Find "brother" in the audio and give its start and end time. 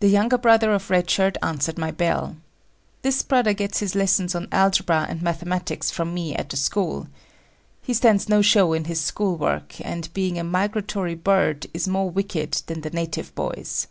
0.38-0.72, 3.22-3.52